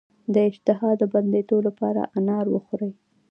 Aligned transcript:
د 0.33 0.35
اشتها 0.49 0.89
د 0.97 1.03
بندیدو 1.13 1.57
لپاره 1.67 2.01
انار 2.17 2.45
وخورئ 2.53 2.91